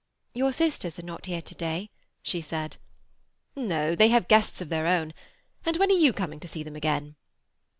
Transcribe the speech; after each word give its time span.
"Your 0.33 0.51
sisters 0.51 0.97
are 0.97 1.03
not 1.05 1.27
here 1.27 1.43
to 1.43 1.53
day?" 1.53 1.91
she 2.23 2.41
said. 2.41 2.77
"No. 3.55 3.93
They 3.93 4.07
have 4.07 4.27
guests 4.27 4.59
of 4.59 4.69
their 4.69 4.87
own. 4.87 5.13
And 5.63 5.77
when 5.77 5.91
are 5.91 5.93
you 5.93 6.11
coming 6.11 6.39
to 6.39 6.47
see 6.47 6.63
them 6.63 6.75
again?" 6.75 7.17